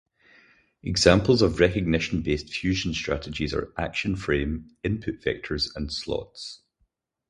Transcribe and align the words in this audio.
Examples 0.81 1.43
of 1.43 1.59
recognition-based 1.59 2.51
fusion 2.51 2.91
strategies 2.95 3.53
are 3.53 3.71
action 3.77 4.15
frame, 4.15 4.75
input 4.83 5.19
vectors 5.21 5.69
and 5.75 5.93
slots. 5.93 6.63